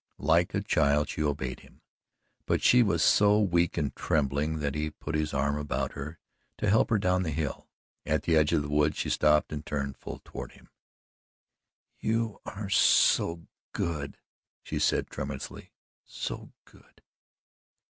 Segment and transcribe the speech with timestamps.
[0.17, 1.81] Like a child she obeyed him,
[2.47, 6.17] but she was so weak and trembling that he put his arm about her
[6.57, 7.69] to help her down the hill.
[8.03, 10.69] At the edge of the woods she stopped and turned full toward him.
[11.99, 14.17] "You are so good,"
[14.63, 15.71] she said tremulously,
[16.03, 17.03] "so GOOD.